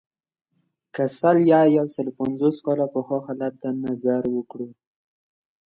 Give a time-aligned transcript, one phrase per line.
[0.93, 4.67] که سل یا یو سلو پنځوس کاله پخوا حالت ته نظر وکړو.